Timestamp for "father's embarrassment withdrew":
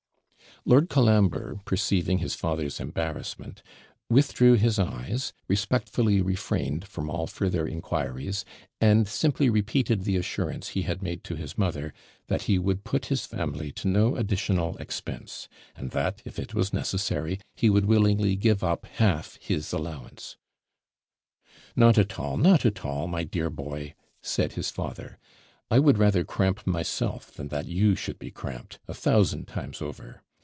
2.35-4.53